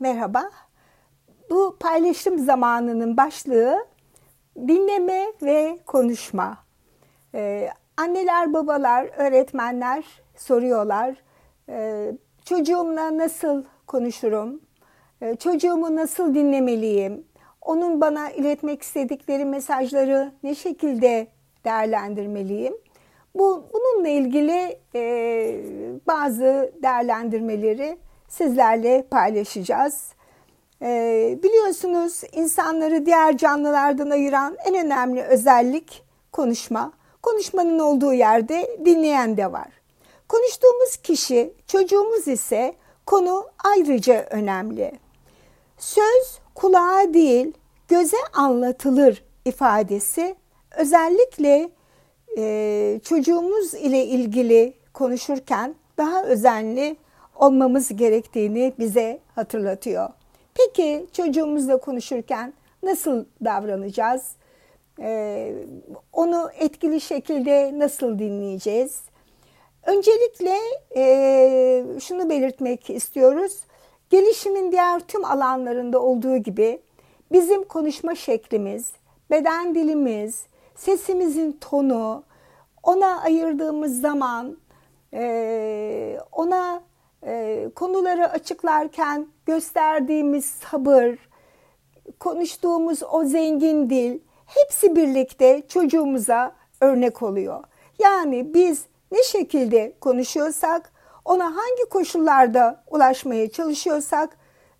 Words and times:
merhaba. 0.00 0.50
Bu 1.50 1.76
paylaşım 1.80 2.38
zamanının 2.38 3.16
başlığı 3.16 3.86
dinleme 4.56 5.26
ve 5.42 5.78
konuşma. 5.86 6.58
Ee, 7.34 7.68
anneler, 7.96 8.52
babalar, 8.52 9.10
öğretmenler 9.16 10.04
soruyorlar. 10.36 11.16
Ee, 11.68 12.12
çocuğumla 12.44 13.18
nasıl 13.18 13.64
konuşurum? 13.86 14.60
Ee, 15.22 15.36
çocuğumu 15.36 15.96
nasıl 15.96 16.34
dinlemeliyim? 16.34 17.24
Onun 17.60 18.00
bana 18.00 18.30
iletmek 18.30 18.82
istedikleri 18.82 19.44
mesajları 19.44 20.32
ne 20.42 20.54
şekilde 20.54 21.26
değerlendirmeliyim? 21.64 22.74
Bu 23.34 23.64
bununla 23.74 24.08
ilgili 24.08 24.78
e, 24.94 25.02
bazı 26.06 26.72
değerlendirmeleri 26.82 27.98
sizlerle 28.30 29.04
paylaşacağız. 29.10 30.12
E, 30.82 31.38
biliyorsunuz 31.42 32.20
insanları 32.32 33.06
diğer 33.06 33.36
canlılardan 33.36 34.10
ayıran 34.10 34.56
en 34.64 34.74
önemli 34.74 35.22
özellik 35.22 36.02
konuşma. 36.32 36.92
Konuşmanın 37.22 37.78
olduğu 37.78 38.12
yerde 38.12 38.78
dinleyen 38.84 39.36
de 39.36 39.52
var. 39.52 39.68
Konuştuğumuz 40.28 40.96
kişi 40.96 41.54
çocuğumuz 41.66 42.28
ise 42.28 42.74
konu 43.06 43.46
ayrıca 43.64 44.26
önemli. 44.30 44.92
Söz 45.78 46.38
kulağa 46.54 47.14
değil 47.14 47.52
göze 47.88 48.16
anlatılır 48.32 49.24
ifadesi 49.44 50.36
özellikle 50.76 51.70
e, 52.38 53.00
çocuğumuz 53.04 53.74
ile 53.74 54.04
ilgili 54.04 54.74
konuşurken 54.94 55.74
daha 55.98 56.24
özenli 56.24 56.96
olmamız 57.40 57.96
gerektiğini 57.96 58.72
bize 58.78 59.18
hatırlatıyor. 59.34 60.08
Peki 60.54 61.06
çocuğumuzla 61.12 61.76
konuşurken 61.76 62.52
nasıl 62.82 63.24
davranacağız? 63.44 64.32
Ee, 65.00 65.54
onu 66.12 66.50
etkili 66.58 67.00
şekilde 67.00 67.78
nasıl 67.78 68.18
dinleyeceğiz? 68.18 69.02
Öncelikle 69.86 70.56
e, 70.96 71.84
şunu 72.00 72.30
belirtmek 72.30 72.90
istiyoruz. 72.90 73.60
Gelişimin 74.10 74.72
diğer 74.72 75.00
tüm 75.00 75.24
alanlarında 75.24 76.02
olduğu 76.02 76.36
gibi 76.36 76.80
bizim 77.32 77.64
konuşma 77.64 78.14
şeklimiz, 78.14 78.92
beden 79.30 79.74
dilimiz, 79.74 80.46
sesimizin 80.76 81.58
tonu, 81.60 82.22
ona 82.82 83.22
ayırdığımız 83.22 84.00
zaman, 84.00 84.56
e, 85.14 86.18
ona 86.32 86.82
e, 87.26 87.68
konuları 87.74 88.30
açıklarken 88.30 89.26
gösterdiğimiz 89.46 90.44
sabır, 90.44 91.18
konuştuğumuz 92.20 93.02
o 93.12 93.24
zengin 93.24 93.90
dil 93.90 94.18
hepsi 94.46 94.96
birlikte 94.96 95.62
çocuğumuza 95.68 96.52
örnek 96.80 97.22
oluyor. 97.22 97.64
Yani 97.98 98.54
biz 98.54 98.84
ne 99.12 99.22
şekilde 99.22 99.92
konuşuyorsak, 100.00 100.92
ona 101.24 101.44
hangi 101.44 101.88
koşullarda 101.90 102.84
ulaşmaya 102.90 103.50
çalışıyorsak 103.50 104.36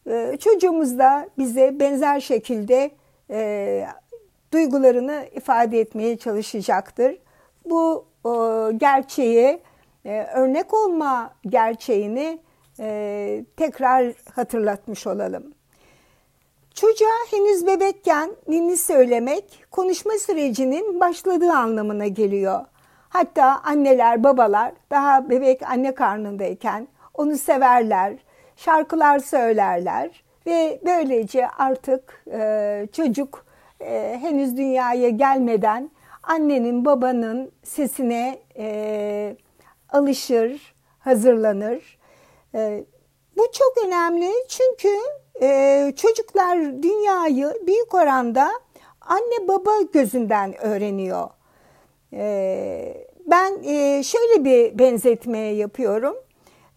e, 0.06 0.36
çocuğumuz 0.40 0.98
da 0.98 1.28
bize 1.38 1.80
benzer 1.80 2.20
şekilde 2.20 2.90
e, 3.30 3.86
duygularını 4.52 5.24
ifade 5.34 5.80
etmeye 5.80 6.18
çalışacaktır. 6.18 7.16
Bu 7.64 8.04
gerçeği 8.76 9.60
e, 10.04 10.26
örnek 10.34 10.74
olma 10.74 11.34
gerçeğini 11.46 12.38
e, 12.80 13.44
tekrar 13.56 14.12
hatırlatmış 14.34 15.06
olalım. 15.06 15.54
Çocuğa 16.74 17.08
henüz 17.30 17.66
bebekken 17.66 18.30
ninni 18.48 18.76
söylemek 18.76 19.64
konuşma 19.70 20.12
sürecinin 20.12 21.00
başladığı 21.00 21.52
anlamına 21.52 22.06
geliyor. 22.06 22.64
Hatta 23.08 23.60
anneler, 23.64 24.24
babalar 24.24 24.72
daha 24.90 25.30
bebek 25.30 25.62
anne 25.62 25.94
karnındayken 25.94 26.88
onu 27.14 27.38
severler, 27.38 28.16
şarkılar 28.56 29.18
söylerler 29.18 30.24
ve 30.46 30.80
böylece 30.84 31.48
artık 31.48 32.24
e, 32.32 32.86
çocuk 32.92 33.46
e, 33.80 34.18
henüz 34.20 34.56
dünyaya 34.56 35.08
gelmeden 35.08 35.90
annenin, 36.22 36.84
babanın 36.84 37.52
sesine 37.62 38.38
e, 38.56 39.36
alışır, 39.92 40.74
hazırlanır. 40.98 41.98
E, 42.54 42.84
bu 43.36 43.46
çok 43.52 43.86
önemli 43.86 44.30
çünkü 44.48 44.88
e, 45.42 45.92
çocuklar 45.96 46.82
dünyayı 46.82 47.54
büyük 47.66 47.94
oranda 47.94 48.50
anne 49.00 49.48
baba 49.48 49.70
gözünden 49.92 50.64
öğreniyor. 50.64 51.28
E, 52.12 53.06
ben 53.26 53.62
e, 53.62 54.02
şöyle 54.02 54.44
bir 54.44 54.78
benzetme 54.78 55.38
yapıyorum. 55.38 56.16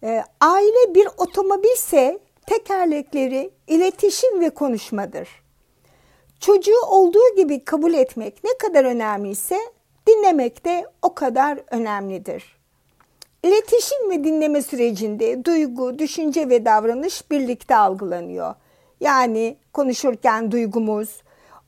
E, 0.02 0.24
aile 0.40 0.94
bir 0.94 1.08
otomobilse 1.18 2.18
tekerlekleri 2.46 3.50
iletişim 3.66 4.40
ve 4.40 4.50
konuşmadır. 4.50 5.28
Çocuğu 6.40 6.80
olduğu 6.88 7.36
gibi 7.36 7.64
kabul 7.64 7.94
etmek 7.94 8.44
ne 8.44 8.58
kadar 8.58 8.84
önemliyse 8.84 9.58
dinlemek 10.06 10.64
de 10.64 10.86
o 11.02 11.14
kadar 11.14 11.58
önemlidir. 11.70 12.53
İletişim 13.44 14.10
ve 14.10 14.24
dinleme 14.24 14.62
sürecinde 14.62 15.44
duygu, 15.44 15.98
düşünce 15.98 16.48
ve 16.48 16.64
davranış 16.64 17.30
birlikte 17.30 17.76
algılanıyor. 17.76 18.54
Yani 19.00 19.56
konuşurken 19.72 20.52
duygumuz, 20.52 21.22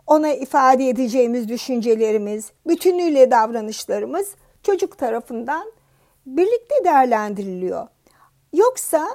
ona 0.07 0.33
ifade 0.33 0.89
edeceğimiz 0.89 1.49
düşüncelerimiz, 1.49 2.53
bütünüyle 2.67 3.31
davranışlarımız 3.31 4.35
çocuk 4.63 4.99
tarafından 4.99 5.73
birlikte 6.27 6.75
değerlendiriliyor. 6.85 7.87
Yoksa 8.53 9.09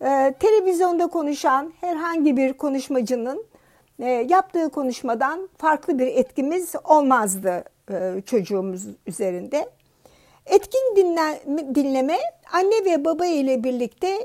e, 0.00 0.34
televizyonda 0.40 1.06
konuşan 1.06 1.72
herhangi 1.80 2.36
bir 2.36 2.52
konuşmacının 2.52 3.44
e, 3.98 4.08
yaptığı 4.08 4.70
konuşmadan 4.70 5.48
farklı 5.58 5.98
bir 5.98 6.06
etkimiz 6.06 6.74
olmazdı 6.84 7.64
e, 7.90 8.22
çocuğumuz 8.26 8.82
üzerinde. 9.06 9.77
Etkin 10.48 10.96
dinle, 10.96 11.42
dinleme 11.74 12.18
anne 12.52 12.84
ve 12.84 13.04
baba 13.04 13.26
ile 13.26 13.64
birlikte 13.64 14.18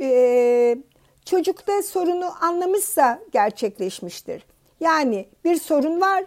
e, 0.00 0.78
çocukta 1.24 1.82
sorunu 1.82 2.44
anlamışsa 2.44 3.20
gerçekleşmiştir. 3.32 4.46
Yani 4.80 5.28
bir 5.44 5.56
sorun 5.56 6.00
var, 6.00 6.24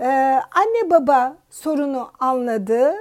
e, 0.00 0.06
anne 0.54 0.90
baba 0.90 1.36
sorunu 1.50 2.10
anladı, 2.20 2.94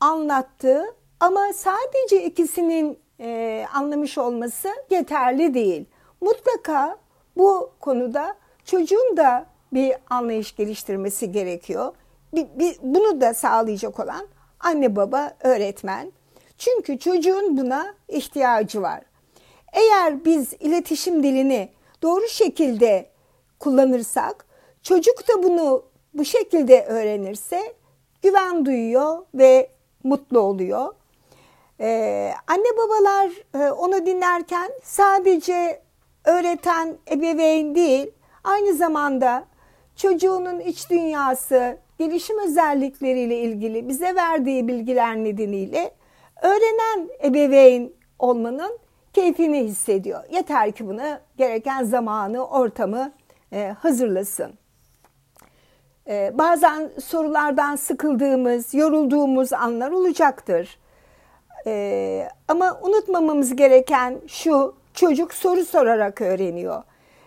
anlattı 0.00 0.84
ama 1.20 1.52
sadece 1.54 2.24
ikisinin 2.24 2.98
e, 3.20 3.66
anlamış 3.74 4.18
olması 4.18 4.68
yeterli 4.90 5.54
değil. 5.54 5.84
Mutlaka 6.20 6.96
bu 7.36 7.70
konuda 7.80 8.34
çocuğun 8.64 9.16
da 9.16 9.46
bir 9.72 9.94
anlayış 10.10 10.56
geliştirmesi 10.56 11.32
gerekiyor. 11.32 11.94
Bunu 12.82 13.20
da 13.20 13.34
sağlayacak 13.34 14.00
olan 14.00 14.26
anne 14.60 14.96
baba 14.96 15.34
öğretmen. 15.40 16.12
Çünkü 16.58 16.98
çocuğun 16.98 17.56
buna 17.56 17.94
ihtiyacı 18.08 18.82
var. 18.82 19.00
Eğer 19.72 20.24
biz 20.24 20.52
iletişim 20.60 21.22
dilini 21.22 21.68
doğru 22.02 22.28
şekilde 22.28 23.10
kullanırsak, 23.58 24.46
çocuk 24.82 25.28
da 25.28 25.42
bunu 25.42 25.84
bu 26.14 26.24
şekilde 26.24 26.84
öğrenirse 26.84 27.74
güven 28.22 28.66
duyuyor 28.66 29.18
ve 29.34 29.70
mutlu 30.04 30.40
oluyor. 30.40 30.94
Ee, 31.80 32.32
anne 32.46 32.76
babalar 32.78 33.30
e, 33.54 33.70
onu 33.70 34.06
dinlerken 34.06 34.70
sadece 34.82 35.82
öğreten 36.24 36.96
ebeveyn 37.10 37.74
değil, 37.74 38.10
aynı 38.44 38.74
zamanda 38.74 39.44
çocuğunun 39.96 40.60
iç 40.60 40.90
dünyası, 40.90 41.78
gelişim 42.00 42.38
özellikleriyle 42.38 43.38
ilgili 43.38 43.88
bize 43.88 44.14
verdiği 44.14 44.68
bilgiler 44.68 45.16
nedeniyle 45.16 45.90
öğrenen 46.42 47.08
ebeveyn 47.24 47.92
olmanın 48.18 48.78
keyfini 49.12 49.64
hissediyor. 49.64 50.24
Yeter 50.30 50.72
ki 50.72 50.88
buna 50.88 51.20
gereken 51.36 51.84
zamanı, 51.84 52.46
ortamı 52.46 53.12
e, 53.52 53.74
hazırlasın. 53.78 54.52
E, 56.08 56.30
bazen 56.34 56.90
sorulardan 57.04 57.76
sıkıldığımız, 57.76 58.74
yorulduğumuz 58.74 59.52
anlar 59.52 59.90
olacaktır. 59.90 60.78
E, 61.66 62.28
ama 62.48 62.80
unutmamamız 62.82 63.56
gereken 63.56 64.20
şu, 64.26 64.74
çocuk 64.94 65.34
soru 65.34 65.64
sorarak 65.64 66.20
öğreniyor. 66.20 66.82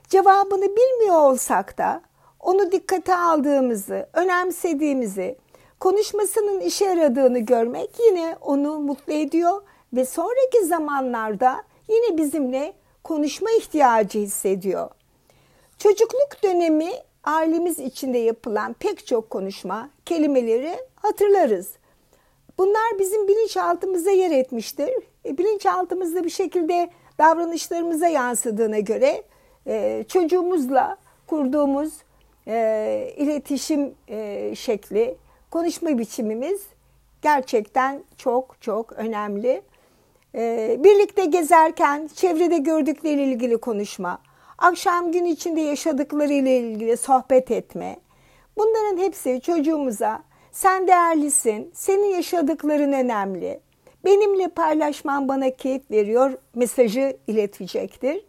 Cevabını 0.09 0.67
bilmiyor 0.75 1.15
olsak 1.15 1.77
da 1.77 2.01
onu 2.43 2.71
dikkate 2.71 3.15
aldığımızı, 3.15 4.07
önemsediğimizi, 4.13 5.35
konuşmasının 5.79 6.59
işe 6.59 6.85
yaradığını 6.85 7.39
görmek 7.39 7.89
yine 8.07 8.37
onu 8.41 8.79
mutlu 8.79 9.13
ediyor 9.13 9.61
ve 9.93 10.05
sonraki 10.05 10.65
zamanlarda 10.65 11.63
yine 11.87 12.17
bizimle 12.17 12.73
konuşma 13.03 13.51
ihtiyacı 13.51 14.19
hissediyor. 14.19 14.89
Çocukluk 15.77 16.43
dönemi 16.43 16.91
ailemiz 17.23 17.79
içinde 17.79 18.17
yapılan 18.17 18.73
pek 18.73 19.07
çok 19.07 19.29
konuşma, 19.29 19.89
kelimeleri 20.05 20.75
hatırlarız. 20.95 21.69
Bunlar 22.57 22.99
bizim 22.99 23.27
bilinçaltımıza 23.27 24.11
yer 24.11 24.31
etmiştir. 24.31 24.89
E, 25.25 25.37
bilinçaltımızda 25.37 26.23
bir 26.23 26.29
şekilde 26.29 26.89
davranışlarımıza 27.17 28.07
yansıdığına 28.07 28.79
göre 28.79 29.23
e, 29.67 30.05
çocuğumuzla 30.07 30.97
kurduğumuz 31.27 31.93
e, 32.47 33.13
iletişim 33.17 33.93
e, 34.07 34.51
şekli, 34.55 35.15
konuşma 35.51 35.97
biçimimiz 35.97 36.61
gerçekten 37.21 38.03
çok 38.17 38.61
çok 38.61 38.93
önemli. 38.93 39.61
E, 40.35 40.77
birlikte 40.83 41.25
gezerken 41.25 42.09
çevrede 42.15 42.57
gördükleriyle 42.57 43.23
ilgili 43.23 43.57
konuşma, 43.57 44.19
akşam 44.57 45.11
gün 45.11 45.25
içinde 45.25 45.61
yaşadıklarıyla 45.61 46.51
ilgili 46.51 46.97
sohbet 46.97 47.51
etme. 47.51 47.97
Bunların 48.57 48.97
hepsi 48.97 49.41
çocuğumuza 49.41 50.23
sen 50.51 50.87
değerlisin, 50.87 51.71
senin 51.73 52.15
yaşadıkların 52.15 52.91
önemli. 52.91 53.59
Benimle 54.05 54.47
paylaşman 54.47 55.27
bana 55.27 55.49
keyif 55.49 55.91
veriyor 55.91 56.31
mesajı 56.55 57.17
iletecektir. 57.27 58.25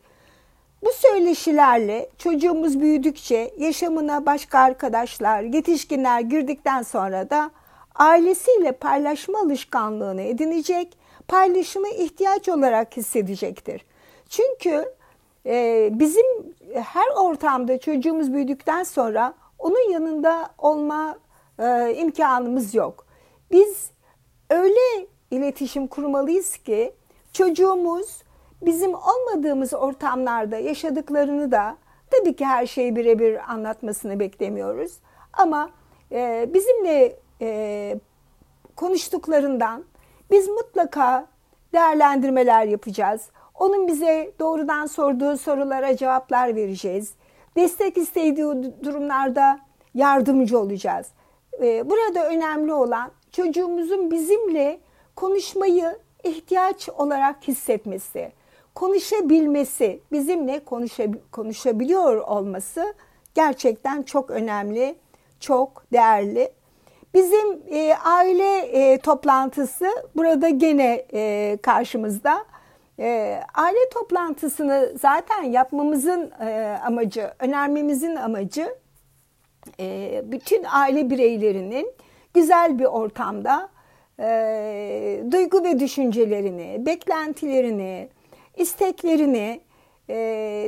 Bu 0.84 0.92
söyleşilerle 0.92 2.08
çocuğumuz 2.18 2.80
büyüdükçe 2.80 3.54
yaşamına 3.58 4.26
başka 4.26 4.58
arkadaşlar, 4.58 5.42
yetişkinler 5.42 6.20
girdikten 6.20 6.82
sonra 6.82 7.30
da 7.30 7.50
ailesiyle 7.94 8.72
paylaşma 8.72 9.38
alışkanlığını 9.38 10.22
edinecek, 10.22 10.98
paylaşımı 11.28 11.88
ihtiyaç 11.88 12.48
olarak 12.48 12.96
hissedecektir. 12.96 13.84
Çünkü 14.28 14.84
e, 15.46 15.88
bizim 15.92 16.26
her 16.74 17.16
ortamda 17.16 17.78
çocuğumuz 17.78 18.32
büyüdükten 18.32 18.82
sonra 18.82 19.34
onun 19.58 19.90
yanında 19.90 20.48
olma 20.58 21.18
e, 21.58 21.94
imkanımız 21.96 22.74
yok. 22.74 23.06
Biz 23.50 23.90
öyle 24.50 25.06
iletişim 25.30 25.86
kurmalıyız 25.86 26.56
ki 26.56 26.92
çocuğumuz 27.32 28.23
bizim 28.66 28.94
olmadığımız 28.94 29.74
ortamlarda 29.74 30.56
yaşadıklarını 30.56 31.52
da 31.52 31.76
tabii 32.10 32.36
ki 32.36 32.44
her 32.44 32.66
şeyi 32.66 32.96
birebir 32.96 33.52
anlatmasını 33.52 34.20
beklemiyoruz. 34.20 34.92
Ama 35.32 35.70
e, 36.12 36.48
bizimle 36.54 37.16
e, 37.40 37.98
konuştuklarından 38.76 39.84
biz 40.30 40.48
mutlaka 40.48 41.26
değerlendirmeler 41.72 42.64
yapacağız. 42.64 43.30
Onun 43.54 43.88
bize 43.88 44.32
doğrudan 44.38 44.86
sorduğu 44.86 45.36
sorulara 45.36 45.96
cevaplar 45.96 46.56
vereceğiz. 46.56 47.14
Destek 47.56 47.96
istediği 47.96 48.36
durumlarda 48.84 49.60
yardımcı 49.94 50.58
olacağız. 50.58 51.06
E, 51.62 51.90
burada 51.90 52.28
önemli 52.28 52.72
olan 52.72 53.10
çocuğumuzun 53.32 54.10
bizimle 54.10 54.80
konuşmayı 55.16 55.98
ihtiyaç 56.24 56.88
olarak 56.88 57.48
hissetmesi, 57.48 58.32
konuşabilmesi, 58.74 60.00
bizimle 60.12 60.64
konuşab 60.64 61.14
konuşabiliyor 61.32 62.16
olması 62.16 62.94
gerçekten 63.34 64.02
çok 64.02 64.30
önemli, 64.30 64.96
çok 65.40 65.92
değerli. 65.92 66.52
Bizim 67.14 67.62
e, 67.70 67.94
aile 67.94 68.58
e, 68.58 68.98
toplantısı 68.98 69.86
burada 70.16 70.48
gene 70.48 71.06
e, 71.12 71.56
karşımızda. 71.62 72.44
E, 72.98 73.40
aile 73.54 73.88
toplantısını 73.94 74.92
zaten 75.00 75.42
yapmamızın 75.42 76.30
e, 76.40 76.78
amacı, 76.86 77.30
önermemizin 77.38 78.16
amacı 78.16 78.74
e, 79.80 80.22
bütün 80.24 80.64
aile 80.70 81.10
bireylerinin 81.10 81.92
güzel 82.34 82.78
bir 82.78 82.84
ortamda 82.84 83.68
e, 84.20 85.24
duygu 85.30 85.64
ve 85.64 85.78
düşüncelerini, 85.78 86.86
beklentilerini, 86.86 88.08
isteklerini 88.56 89.60
e, 90.10 90.16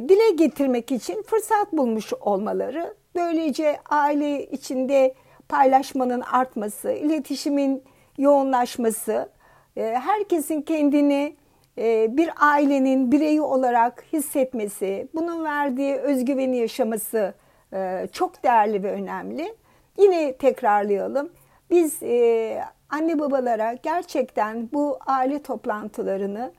dile 0.08 0.30
getirmek 0.36 0.92
için 0.92 1.22
fırsat 1.22 1.72
bulmuş 1.72 2.12
olmaları, 2.20 2.94
böylece 3.14 3.78
aile 3.90 4.46
içinde 4.46 5.14
paylaşmanın 5.48 6.20
artması, 6.20 6.92
iletişimin 6.92 7.82
yoğunlaşması, 8.18 9.28
e, 9.76 9.82
herkesin 9.82 10.62
kendini 10.62 11.36
e, 11.78 12.16
bir 12.16 12.30
ailenin 12.40 13.12
bireyi 13.12 13.40
olarak 13.40 14.04
hissetmesi, 14.12 15.08
bunun 15.14 15.44
verdiği 15.44 15.94
özgüveni 15.94 16.56
yaşaması 16.56 17.34
e, 17.72 18.08
çok 18.12 18.42
değerli 18.42 18.82
ve 18.82 18.92
önemli. 18.92 19.54
Yine 19.98 20.32
tekrarlayalım. 20.32 21.30
Biz 21.70 22.02
e, 22.02 22.62
anne 22.90 23.18
babalara 23.18 23.72
gerçekten 23.72 24.68
bu 24.72 24.98
aile 25.06 25.42
toplantılarını 25.42 26.52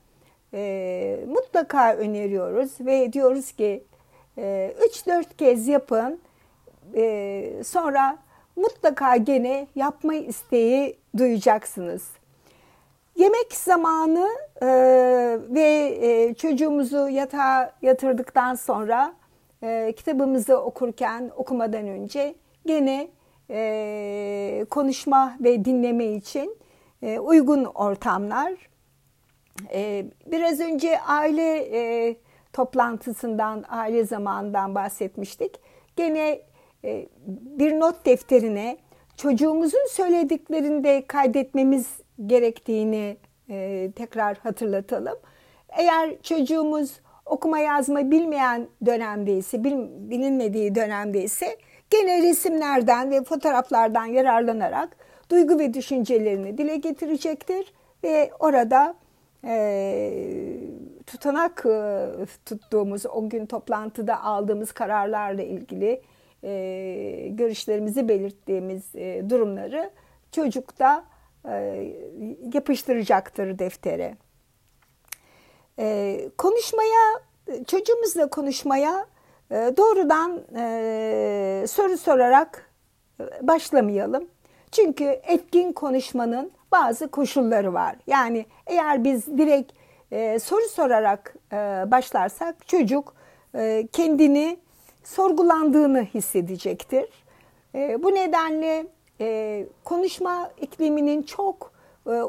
e, 0.57 1.25
mutlaka 1.27 1.94
öneriyoruz 1.94 2.71
ve 2.80 3.13
diyoruz 3.13 3.51
ki 3.51 3.83
e, 4.38 4.74
3-4 4.81 5.25
kez 5.38 5.68
yapın 5.68 6.19
e, 6.95 7.63
sonra 7.65 8.18
mutlaka 8.56 9.18
gene 9.18 9.68
yapma 9.75 10.15
isteği 10.15 10.98
duyacaksınız. 11.18 12.09
Yemek 13.15 13.54
zamanı 13.54 14.30
e, 14.62 14.68
ve 15.50 15.98
e, 16.01 16.33
çocuğumuzu 16.33 17.09
yatağa 17.09 17.74
yatırdıktan 17.81 18.56
sonra 18.56 19.13
e, 19.63 19.94
kitabımızı 19.98 20.57
okurken 20.57 21.31
okumadan 21.38 21.88
önce 21.88 22.36
gene 22.65 23.07
e, 23.50 24.65
konuşma 24.69 25.38
ve 25.39 25.65
dinleme 25.65 26.06
için 26.06 26.57
e, 27.01 27.19
uygun 27.19 27.65
ortamlar. 27.65 28.54
E, 29.74 30.06
biraz 30.25 30.59
önce 30.59 31.00
aile 31.00 31.57
e, 31.57 32.15
toplantısından, 32.54 33.65
aile 33.69 34.06
zamanından 34.06 34.75
bahsetmiştik. 34.75 35.59
Gene 35.95 36.42
e, 36.86 37.07
bir 37.27 37.80
not 37.80 38.06
defterine 38.06 38.77
çocuğumuzun 39.18 39.88
söylediklerinde 39.89 41.06
kaydetmemiz 41.07 42.00
gerektiğini 42.25 43.18
e, 43.50 43.89
tekrar 43.95 44.38
hatırlatalım. 44.38 45.18
Eğer 45.69 46.21
çocuğumuz 46.21 47.00
okuma 47.25 47.59
yazma 47.59 48.12
bilmeyen 48.12 48.68
dönemdeyse, 48.86 49.64
bilinmediği 49.64 50.76
dönemdeyse 50.76 51.57
Gene 51.90 52.21
resimlerden 52.21 53.11
ve 53.11 53.23
fotoğraflardan 53.23 54.06
yararlanarak 54.06 54.97
duygu 55.31 55.59
ve 55.59 55.73
düşüncelerini 55.73 56.57
dile 56.57 56.76
getirecektir 56.76 57.73
ve 58.04 58.31
orada 58.40 58.95
e, 59.44 60.13
tutanak 61.07 61.65
e, 61.65 62.07
tuttuğumuz 62.45 63.06
o 63.06 63.29
gün 63.29 63.45
toplantıda 63.45 64.23
aldığımız 64.23 64.71
kararlarla 64.71 65.41
ilgili 65.41 66.01
e, 66.44 67.27
görüşlerimizi 67.31 68.07
belirttiğimiz 68.07 68.95
e, 68.95 69.29
durumları 69.29 69.91
çocuk 70.31 70.79
da 70.79 71.03
e, 71.49 71.53
yapıştıracaktır 72.53 73.59
deftere. 73.59 74.15
Konuşmaya 76.37 77.21
çocuğumuzla 77.67 78.29
konuşmaya 78.29 79.07
ee, 79.51 79.73
doğrudan 79.77 80.41
soru 81.67 81.97
sorarak 81.97 82.71
başlamayalım. 83.41 84.27
Çünkü 84.71 85.03
etkin 85.03 85.73
konuşmanın 85.73 86.51
bazı 86.71 87.07
koşulları 87.07 87.74
var. 87.74 87.95
Yani 88.07 88.45
eğer 88.68 89.04
biz 89.04 89.28
direkt 89.28 89.71
e, 90.12 90.40
soru 90.40 90.69
sorarak 90.69 91.36
başlarsak 91.92 92.68
çocuk 92.68 93.14
kendini 93.92 94.57
sorgulandığını 95.04 96.02
hissedecektir. 96.02 97.06
bu 97.74 98.16
nedenle 98.16 98.88
konuşma 99.83 100.52
ikliminin 100.62 101.21
çok 101.21 101.71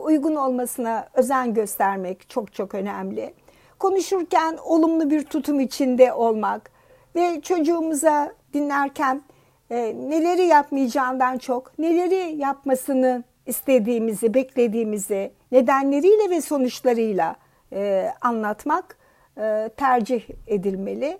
uygun 0.02 0.34
olmasına 0.34 1.08
özen 1.14 1.54
göstermek 1.54 2.30
çok 2.30 2.54
çok 2.54 2.74
önemli. 2.74 3.34
Konuşurken 3.78 4.58
olumlu 4.64 5.10
bir 5.10 5.24
tutum 5.24 5.60
içinde 5.60 6.12
olmak, 6.12 6.70
ve 7.18 7.40
çocuğumuza 7.40 8.32
dinlerken 8.54 9.22
e, 9.70 9.76
neleri 10.08 10.42
yapmayacağından 10.42 11.38
çok 11.38 11.78
neleri 11.78 12.36
yapmasını 12.36 13.24
istediğimizi, 13.48 14.34
beklediğimizi 14.34 15.32
nedenleriyle 15.52 16.30
ve 16.30 16.40
sonuçlarıyla 16.40 17.36
e, 17.72 18.08
anlatmak 18.20 18.98
e, 19.38 19.70
tercih 19.76 20.22
edilmeli. 20.46 21.18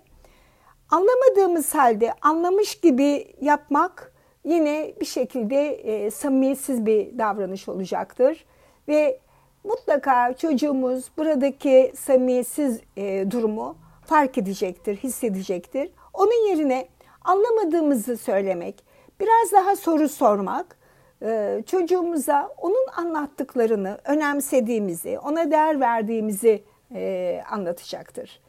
Anlamadığımız 0.89 1.75
halde 1.75 2.13
anlamış 2.21 2.79
gibi 2.79 3.27
yapmak 3.41 4.13
yine 4.45 4.93
bir 5.01 5.05
şekilde 5.05 5.73
e, 5.73 6.11
samimiyetsiz 6.11 6.85
bir 6.85 7.17
davranış 7.17 7.69
olacaktır. 7.69 8.45
Ve 8.87 9.19
mutlaka 9.63 10.33
çocuğumuz 10.33 11.11
buradaki 11.17 11.93
samimiyetsiz 11.95 12.81
e, 12.97 13.31
durumu 13.31 13.77
fark 14.05 14.37
edecektir, 14.37 14.97
hissedecektir. 14.97 15.91
Onun 16.13 16.49
yerine 16.49 16.87
anlamadığımızı 17.21 18.17
söylemek, 18.17 18.83
biraz 19.19 19.51
daha 19.51 19.75
soru 19.75 20.09
sormak, 20.09 20.78
e, 21.21 21.63
çocuğumuza 21.65 22.49
onun 22.57 22.87
anlattıklarını 22.95 23.97
önemsediğimizi, 24.05 25.19
ona 25.19 25.51
değer 25.51 25.79
verdiğimizi 25.79 26.63
e, 26.93 27.41
anlatacaktır. 27.51 28.41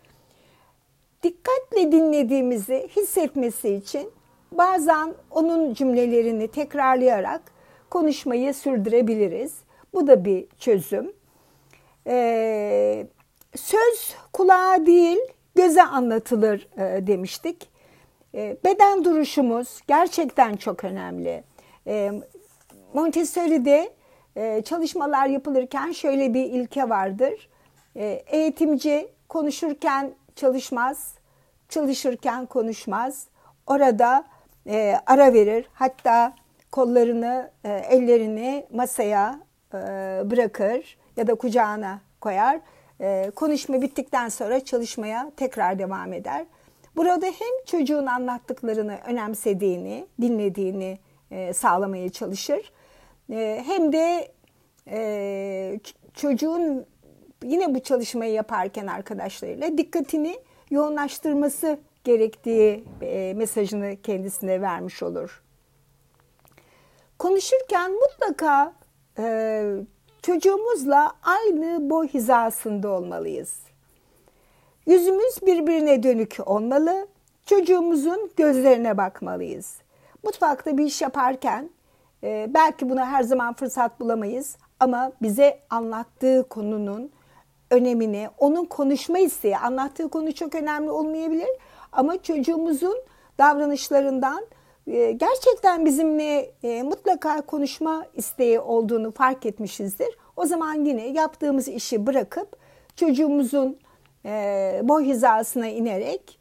Dikkatle 1.22 1.92
dinlediğimizi 1.92 2.88
hissetmesi 2.96 3.74
için 3.74 4.10
bazen 4.52 5.14
onun 5.30 5.74
cümlelerini 5.74 6.48
tekrarlayarak 6.48 7.42
konuşmayı 7.90 8.54
sürdürebiliriz. 8.54 9.54
Bu 9.94 10.06
da 10.06 10.24
bir 10.24 10.46
çözüm. 10.58 11.12
Ee, 12.06 13.06
söz 13.56 14.14
kulağa 14.32 14.86
değil 14.86 15.18
göze 15.54 15.82
anlatılır 15.82 16.68
e, 16.76 17.06
demiştik. 17.06 17.70
E, 18.34 18.56
beden 18.64 19.04
duruşumuz 19.04 19.80
gerçekten 19.88 20.56
çok 20.56 20.84
önemli. 20.84 21.44
Montessori'de 22.94 23.92
e, 24.36 24.62
çalışmalar 24.62 25.26
yapılırken 25.26 25.92
şöyle 25.92 26.34
bir 26.34 26.44
ilke 26.44 26.88
vardır. 26.88 27.48
E, 27.96 28.04
eğitimci 28.26 29.08
konuşurken 29.28 30.12
çalışmaz, 30.36 31.14
çalışırken 31.68 32.46
konuşmaz. 32.46 33.26
Orada 33.66 34.24
e, 34.66 34.96
ara 35.06 35.32
verir. 35.32 35.68
Hatta 35.72 36.34
kollarını, 36.72 37.50
e, 37.64 37.68
ellerini 37.68 38.66
masaya 38.72 39.40
e, 39.74 39.76
bırakır 40.24 40.98
ya 41.16 41.26
da 41.26 41.34
kucağına 41.34 42.00
koyar. 42.20 42.60
E, 43.00 43.30
konuşma 43.36 43.82
bittikten 43.82 44.28
sonra 44.28 44.64
çalışmaya 44.64 45.30
tekrar 45.36 45.78
devam 45.78 46.12
eder. 46.12 46.46
Burada 46.96 47.26
hem 47.26 47.64
çocuğun 47.66 48.06
anlattıklarını 48.06 48.98
önemsediğini, 49.06 50.06
dinlediğini 50.20 50.98
e, 51.30 51.52
sağlamaya 51.52 52.08
çalışır. 52.08 52.72
E, 53.30 53.62
hem 53.66 53.92
de 53.92 54.32
e, 54.88 55.80
çocuğun 56.14 56.86
yine 57.44 57.74
bu 57.74 57.80
çalışmayı 57.80 58.32
yaparken 58.32 58.86
arkadaşlarıyla 58.86 59.78
dikkatini 59.78 60.36
yoğunlaştırması 60.70 61.78
gerektiği 62.04 62.84
e, 63.02 63.34
mesajını 63.36 63.96
kendisine 64.02 64.60
vermiş 64.60 65.02
olur. 65.02 65.42
Konuşurken 67.18 67.92
mutlaka 67.92 68.72
e, 69.18 69.64
çocuğumuzla 70.22 71.12
aynı 71.22 71.90
boy 71.90 72.08
hizasında 72.08 72.88
olmalıyız. 72.88 73.60
Yüzümüz 74.86 75.34
birbirine 75.42 76.02
dönük 76.02 76.36
olmalı, 76.46 77.06
çocuğumuzun 77.46 78.30
gözlerine 78.36 78.96
bakmalıyız. 78.96 79.76
Mutfakta 80.22 80.78
bir 80.78 80.84
iş 80.84 81.02
yaparken 81.02 81.70
e, 82.24 82.50
belki 82.54 82.90
buna 82.90 83.06
her 83.06 83.22
zaman 83.22 83.54
fırsat 83.54 84.00
bulamayız 84.00 84.56
ama 84.80 85.12
bize 85.22 85.60
anlattığı 85.70 86.48
konunun 86.48 87.10
önemini, 87.70 88.28
onun 88.38 88.64
konuşma 88.64 89.18
isteği, 89.18 89.56
anlattığı 89.56 90.08
konu 90.08 90.34
çok 90.34 90.54
önemli 90.54 90.90
olmayabilir 90.90 91.48
ama 91.92 92.22
çocuğumuzun 92.22 92.96
davranışlarından 93.38 94.46
e, 94.86 95.12
gerçekten 95.12 95.84
bizimle 95.84 96.52
e, 96.62 96.82
mutlaka 96.82 97.40
konuşma 97.40 98.06
isteği 98.14 98.60
olduğunu 98.60 99.12
fark 99.12 99.46
etmişizdir. 99.46 100.18
O 100.36 100.46
zaman 100.46 100.84
yine 100.84 101.06
yaptığımız 101.06 101.68
işi 101.68 102.06
bırakıp 102.06 102.56
çocuğumuzun 102.96 103.78
e, 104.24 104.80
boy 104.82 105.04
hizasına 105.04 105.66
inerek 105.66 106.40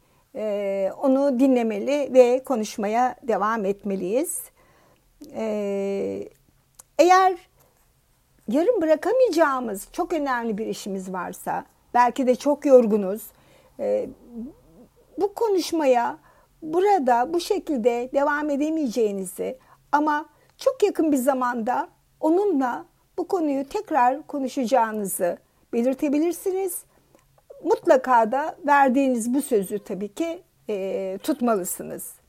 onu 1.02 1.40
dinlemeli 1.40 2.14
ve 2.14 2.44
konuşmaya 2.44 3.16
devam 3.22 3.64
etmeliyiz. 3.64 4.40
Eğer 6.98 7.36
yarın 8.48 8.82
bırakamayacağımız 8.82 9.88
çok 9.92 10.12
önemli 10.12 10.58
bir 10.58 10.66
işimiz 10.66 11.12
varsa, 11.12 11.64
belki 11.94 12.26
de 12.26 12.34
çok 12.34 12.66
yorgunuz, 12.66 13.22
bu 15.18 15.34
konuşmaya 15.34 16.18
burada 16.62 17.32
bu 17.32 17.40
şekilde 17.40 18.10
devam 18.14 18.50
edemeyeceğinizi 18.50 19.58
ama 19.92 20.26
çok 20.56 20.82
yakın 20.82 21.12
bir 21.12 21.16
zamanda 21.16 21.88
onunla 22.20 22.84
bu 23.18 23.28
konuyu 23.28 23.68
tekrar 23.68 24.26
konuşacağınızı 24.26 25.38
belirtebilirsiniz. 25.72 26.82
Mutlaka 27.64 28.32
da 28.32 28.56
verdiğiniz 28.66 29.34
bu 29.34 29.42
sözü 29.42 29.78
tabii 29.78 30.14
ki 30.14 30.42
e, 30.68 31.18
tutmalısınız. 31.22 32.19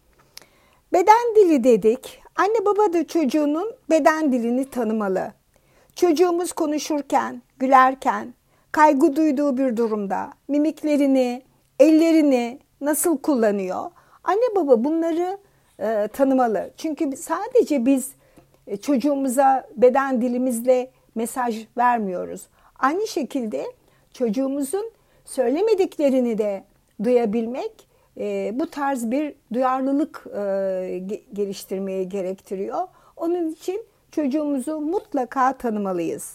Beden 0.93 1.35
dili 1.35 1.63
dedik. 1.63 2.21
Anne 2.35 2.65
baba 2.65 2.93
da 2.93 3.07
çocuğunun 3.07 3.71
beden 3.89 4.31
dilini 4.31 4.69
tanımalı. 4.69 5.33
Çocuğumuz 5.95 6.53
konuşurken, 6.53 7.41
gülerken, 7.59 8.33
kaygı 8.71 9.15
duyduğu 9.15 9.57
bir 9.57 9.77
durumda 9.77 10.29
mimiklerini, 10.47 11.43
ellerini 11.79 12.59
nasıl 12.81 13.17
kullanıyor? 13.17 13.91
Anne 14.23 14.55
baba 14.55 14.83
bunları 14.83 15.37
e, 15.79 16.07
tanımalı. 16.13 16.71
Çünkü 16.77 17.17
sadece 17.17 17.85
biz 17.85 18.11
e, 18.67 18.77
çocuğumuza 18.77 19.67
beden 19.75 20.21
dilimizle 20.21 20.91
mesaj 21.15 21.67
vermiyoruz. 21.77 22.47
Aynı 22.79 23.07
şekilde 23.07 23.65
çocuğumuzun 24.13 24.91
söylemediklerini 25.25 26.37
de 26.37 26.63
duyabilmek 27.03 27.90
e, 28.17 28.51
bu 28.53 28.69
tarz 28.69 29.11
bir 29.11 29.33
duyarlılık 29.53 30.25
e, 30.35 31.03
geliştirmeye 31.33 32.03
gerektiriyor. 32.03 32.87
Onun 33.17 33.49
için 33.51 33.83
çocuğumuzu 34.11 34.79
mutlaka 34.79 35.57
tanımalıyız. 35.57 36.33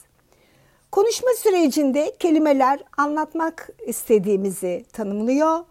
Konuşma 0.92 1.30
sürecinde 1.36 2.12
kelimeler 2.18 2.80
anlatmak 2.96 3.70
istediğimizi 3.86 4.84
tanımlıyor 4.92 5.64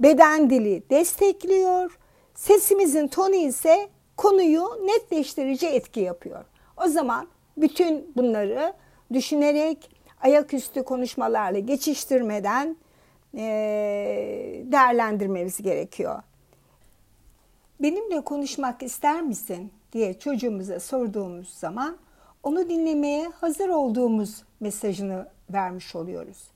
beden 0.00 0.50
dili 0.50 0.82
destekliyor. 0.90 1.98
Sesimizin 2.34 3.08
tonu 3.08 3.34
ise 3.34 3.88
konuyu 4.16 4.64
netleştirici 4.84 5.66
etki 5.66 6.00
yapıyor. 6.00 6.44
O 6.84 6.88
zaman 6.88 7.28
bütün 7.56 8.12
bunları 8.16 8.72
düşünerek 9.12 9.90
ayaküstü 10.22 10.82
konuşmalarla 10.82 11.58
geçiştirmeden 11.58 12.76
değerlendirmemiz 14.72 15.62
gerekiyor. 15.62 16.22
Benimle 17.80 18.20
konuşmak 18.20 18.82
ister 18.82 19.22
misin 19.22 19.72
diye 19.92 20.18
çocuğumuza 20.18 20.80
sorduğumuz 20.80 21.48
zaman 21.48 21.96
onu 22.42 22.68
dinlemeye 22.68 23.28
hazır 23.28 23.68
olduğumuz 23.68 24.42
mesajını 24.60 25.28
vermiş 25.50 25.96
oluyoruz. 25.96 26.50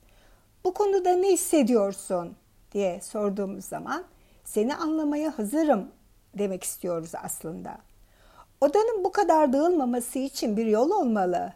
Bu 0.64 0.74
konuda 0.74 1.16
ne 1.16 1.32
hissediyorsun? 1.32 2.36
diye 2.72 3.00
sorduğumuz 3.00 3.64
zaman 3.64 4.04
seni 4.44 4.76
anlamaya 4.76 5.38
hazırım 5.38 5.88
demek 6.38 6.64
istiyoruz 6.64 7.10
aslında. 7.22 7.78
Odanın 8.60 9.04
bu 9.04 9.12
kadar 9.12 9.52
dağılmaması 9.52 10.18
için 10.18 10.56
bir 10.56 10.66
yol 10.66 10.90
olmalı 10.90 11.52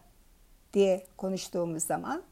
diye 0.74 1.06
konuştuğumuz 1.16 1.84
zaman 1.84 2.22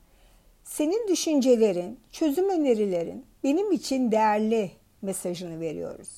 senin 0.69 1.09
düşüncelerin, 1.09 2.01
çözüm 2.13 2.51
önerilerin 2.51 3.27
benim 3.45 3.73
için 3.73 4.13
değerli 4.13 4.71
mesajını 5.03 5.61
veriyoruz. 5.61 6.09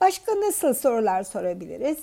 Başka 0.00 0.40
nasıl 0.40 0.74
sorular 0.74 1.22
sorabiliriz? 1.22 1.98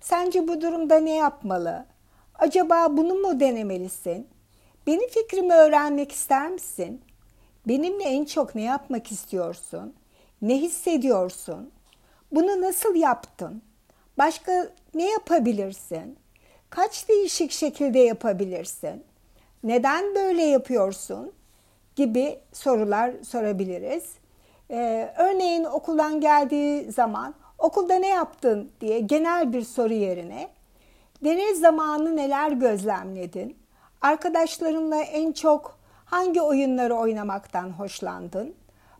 Sence 0.00 0.48
bu 0.48 0.60
durumda 0.60 1.00
ne 1.00 1.14
yapmalı? 1.14 1.86
Acaba 2.34 2.96
bunu 2.96 3.14
mu 3.14 3.40
denemelisin? 3.40 4.26
Benim 4.86 5.08
fikrimi 5.08 5.54
öğrenmek 5.54 6.12
ister 6.12 6.50
misin? 6.50 7.00
Benimle 7.68 8.04
en 8.04 8.24
çok 8.24 8.54
ne 8.54 8.62
yapmak 8.62 9.12
istiyorsun? 9.12 9.94
Ne 10.42 10.56
hissediyorsun? 10.58 11.70
Bunu 12.32 12.60
nasıl 12.60 12.94
yaptın? 12.94 13.62
Başka 14.18 14.68
ne 14.94 15.10
yapabilirsin? 15.10 16.18
Kaç 16.70 17.08
değişik 17.08 17.50
şekilde 17.50 17.98
yapabilirsin? 17.98 19.04
Neden 19.64 20.14
böyle 20.14 20.42
yapıyorsun? 20.42 21.32
gibi 21.96 22.40
sorular 22.52 23.12
sorabiliriz. 23.22 24.04
Ee, 24.70 25.12
örneğin 25.18 25.64
okuldan 25.64 26.20
geldiği 26.20 26.92
zaman 26.92 27.34
okulda 27.58 27.94
ne 27.94 28.08
yaptın 28.08 28.70
diye 28.80 29.00
genel 29.00 29.52
bir 29.52 29.62
soru 29.62 29.92
yerine 29.92 30.48
deney 31.24 31.54
zamanı 31.54 32.16
neler 32.16 32.52
gözlemledin? 32.52 33.56
Arkadaşlarınla 34.00 35.02
en 35.02 35.32
çok 35.32 35.78
Hangi 36.04 36.42
oyunları 36.42 36.94
oynamaktan 36.94 37.70
hoşlandın? 37.70 38.54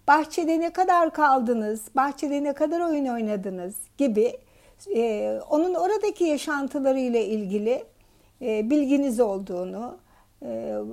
Bahçede 0.09 0.61
ne 0.61 0.71
kadar 0.71 1.12
kaldınız? 1.12 1.85
Bahçede 1.97 2.43
ne 2.43 2.53
kadar 2.53 2.81
oyun 2.81 3.07
oynadınız? 3.07 3.75
Gibi 3.99 4.33
e, 4.95 5.33
onun 5.50 5.75
oradaki 5.75 6.25
yaşantılarıyla 6.25 7.21
ilgili 7.21 7.85
e, 8.43 8.71
bilginiz 8.71 9.21
olduğunu, 9.21 9.99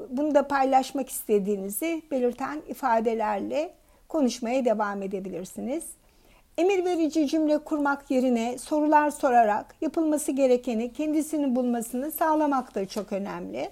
bunu 0.09 0.35
da 0.35 0.47
paylaşmak 0.47 1.09
istediğinizi 1.09 2.01
belirten 2.11 2.61
ifadelerle 2.67 3.73
konuşmaya 4.07 4.65
devam 4.65 5.01
edebilirsiniz. 5.01 5.83
Emir 6.57 6.85
verici 6.85 7.27
cümle 7.27 7.57
kurmak 7.57 8.11
yerine 8.11 8.57
sorular 8.57 9.09
sorarak 9.09 9.75
yapılması 9.81 10.31
gerekeni 10.31 10.93
kendisini 10.93 11.55
bulmasını 11.55 12.11
sağlamak 12.11 12.75
da 12.75 12.85
çok 12.85 13.13
önemli. 13.13 13.69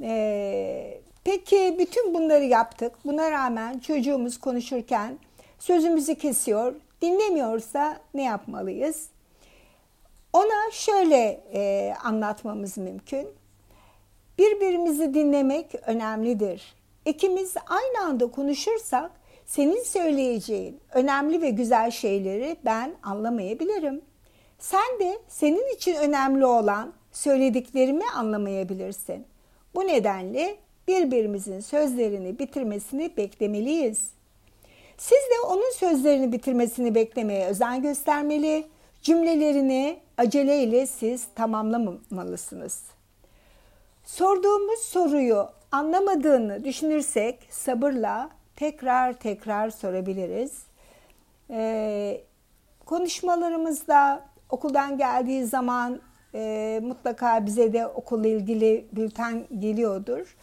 Ee, 0.00 1.00
peki 1.24 1.76
bütün 1.78 2.14
bunları 2.14 2.44
yaptık. 2.44 2.92
Buna 3.04 3.30
rağmen 3.30 3.78
çocuğumuz 3.78 4.38
konuşurken 4.38 5.18
sözümüzü 5.58 6.14
kesiyor, 6.14 6.74
dinlemiyorsa 7.02 7.96
ne 8.14 8.22
yapmalıyız? 8.22 9.08
Ona 10.32 10.70
şöyle 10.72 11.40
e, 11.54 11.94
anlatmamız 12.04 12.78
mümkün. 12.78 13.28
Birbirimizi 14.38 15.14
dinlemek 15.14 15.74
önemlidir. 15.86 16.74
İkimiz 17.04 17.54
aynı 17.66 18.08
anda 18.08 18.26
konuşursak 18.26 19.10
senin 19.46 19.82
söyleyeceğin 19.82 20.80
önemli 20.94 21.42
ve 21.42 21.50
güzel 21.50 21.90
şeyleri 21.90 22.56
ben 22.64 22.94
anlamayabilirim. 23.02 24.00
Sen 24.58 24.98
de 25.00 25.18
senin 25.28 25.74
için 25.74 25.94
önemli 25.94 26.46
olan 26.46 26.92
söylediklerimi 27.12 28.04
anlamayabilirsin. 28.14 29.26
Bu 29.74 29.86
nedenle 29.86 30.56
birbirimizin 30.88 31.60
sözlerini 31.60 32.38
bitirmesini 32.38 33.16
beklemeliyiz. 33.16 34.10
Siz 34.98 35.10
de 35.18 35.46
onun 35.46 35.70
sözlerini 35.70 36.32
bitirmesini 36.32 36.94
beklemeye 36.94 37.46
özen 37.46 37.82
göstermeli, 37.82 38.66
cümlelerini 39.02 39.98
aceleyle 40.18 40.86
siz 40.86 41.26
tamamlamalısınız. 41.34 42.82
Sorduğumuz 44.04 44.78
soruyu 44.78 45.48
anlamadığını 45.72 46.64
düşünürsek 46.64 47.46
sabırla 47.50 48.30
tekrar 48.56 49.12
tekrar 49.12 49.70
sorabiliriz. 49.70 50.62
Ee, 51.50 52.20
konuşmalarımızda 52.86 54.24
okuldan 54.50 54.98
geldiği 54.98 55.44
zaman 55.44 56.00
e, 56.34 56.80
mutlaka 56.82 57.46
bize 57.46 57.72
de 57.72 57.86
okulla 57.86 58.28
ilgili 58.28 58.86
bülten 58.92 59.44
geliyordur. 59.58 60.36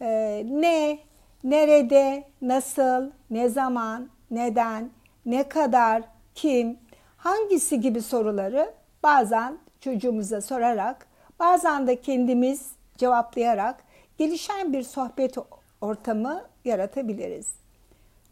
Ee, 0.00 0.46
ne, 0.50 0.98
nerede, 1.44 2.24
nasıl, 2.42 3.10
ne 3.30 3.48
zaman, 3.48 4.08
neden, 4.30 4.90
ne 5.26 5.48
kadar, 5.48 6.02
kim, 6.34 6.78
hangisi 7.16 7.80
gibi 7.80 8.02
soruları 8.02 8.74
bazen 9.02 9.58
çocuğumuza 9.80 10.40
sorarak, 10.40 11.06
bazen 11.38 11.86
de 11.86 12.00
kendimiz 12.00 12.79
cevaplayarak 13.00 13.84
gelişen 14.18 14.72
bir 14.72 14.82
sohbet 14.82 15.36
ortamı 15.80 16.44
yaratabiliriz. 16.64 17.48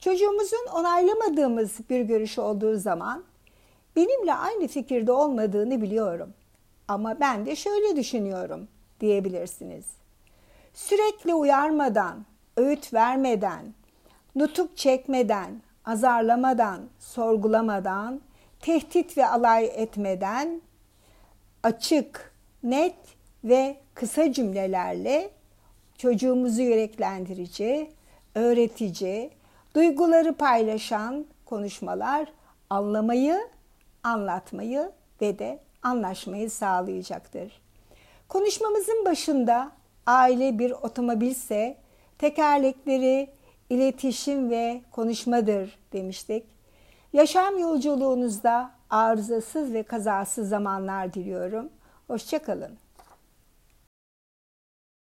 Çocuğumuzun 0.01 0.67
onaylamadığımız 0.75 1.79
bir 1.91 2.01
görüş 2.01 2.39
olduğu 2.39 2.77
zaman 2.77 3.25
benimle 3.97 4.35
aynı 4.35 4.69
fikirde 4.69 5.13
olmadığını 5.13 5.83
biliyorum 5.83 6.35
ama 6.89 7.21
ben 7.21 7.47
de 7.47 7.57
şöyle 7.57 7.97
düşünüyorum 7.97 8.69
diyebilirsiniz. 9.01 9.87
Sürekli 10.75 11.35
uyarmadan, 11.35 12.27
öğüt 12.57 12.95
vermeden, 12.95 13.75
nutuk 14.35 14.77
çekmeden, 14.77 15.63
azarlamadan, 15.85 16.81
sorgulamadan, 16.99 18.21
tehdit 18.61 19.19
ve 19.19 19.27
alay 19.27 19.71
etmeden 19.75 20.63
açık, 21.63 22.33
net 22.63 23.18
ve 23.45 23.77
kısa 23.95 24.33
cümlelerle 24.33 25.31
çocuğumuzu 25.99 26.63
yüreklendirici, 26.63 27.91
öğretici, 28.35 29.31
duyguları 29.75 30.33
paylaşan 30.33 31.27
konuşmalar 31.45 32.33
anlamayı, 32.71 33.39
anlatmayı 34.03 34.93
ve 35.21 35.39
de 35.39 35.59
anlaşmayı 35.83 36.51
sağlayacaktır. 36.51 37.61
Konuşmamızın 38.29 39.05
başında 39.05 39.73
aile 40.07 40.59
bir 40.59 40.71
otomobilse 40.71 41.77
tekerlekleri 42.19 43.31
iletişim 43.71 44.51
ve 44.51 44.81
konuşmadır 44.91 45.79
demiştik. 45.93 46.45
Yaşam 47.13 47.59
yolculuğunuzda 47.59 48.71
arızasız 48.91 49.73
ve 49.73 49.83
kazasız 49.83 50.49
zamanlar 50.49 51.15
diliyorum. 51.15 51.69
Hoşçakalın. 52.07 52.79